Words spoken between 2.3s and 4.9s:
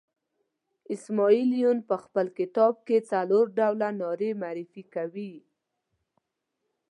کتاب کې څلور ډوله نارې معرفي